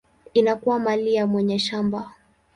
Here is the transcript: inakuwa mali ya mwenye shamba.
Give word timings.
inakuwa 0.33 0.79
mali 0.79 1.13
ya 1.13 1.27
mwenye 1.27 1.59
shamba. 1.59 2.11